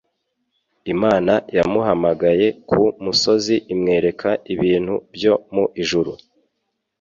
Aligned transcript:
Imana 0.93 1.33
yamuhamagaye 1.57 2.47
ku 2.69 2.79
musozi 3.03 3.55
imwereka 3.73 4.29
ibintu 4.53 4.93
byo 5.15 5.33
mu 5.53 5.63
ijuru. 5.81 6.11